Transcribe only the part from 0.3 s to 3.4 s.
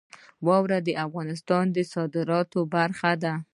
واوره د افغانستان د صادراتو برخه ده.